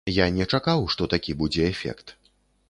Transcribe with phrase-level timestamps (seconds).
[0.13, 2.17] Я не чакаў, што такі будзе эфект.